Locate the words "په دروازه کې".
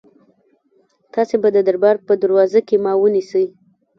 2.07-2.75